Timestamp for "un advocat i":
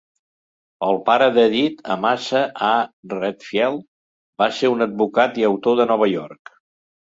4.75-5.49